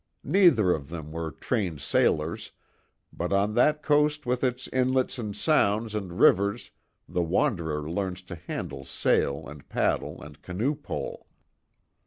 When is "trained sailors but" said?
1.29-3.31